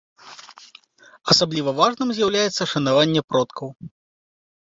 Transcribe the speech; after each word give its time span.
Асабліва 1.33 1.69
важным 1.79 2.09
з'яўляецца 2.19 2.69
шанаванне 2.73 3.21
продкаў. 3.35 3.67